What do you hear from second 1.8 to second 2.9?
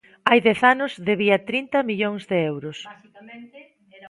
millóns de euros.